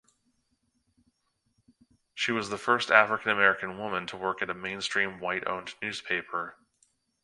[2.15, 6.57] She was the first African-American woman to work at a mainstream white-owned newspaper.